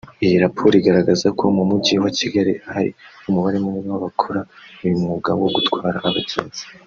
[0.25, 2.91] Iyi raporo igaragaza ko mu Mujyi wa Kigali ahari
[3.27, 4.41] umubare munini w’abakora
[4.83, 6.63] uyu mwuga wo gutwara abagenzi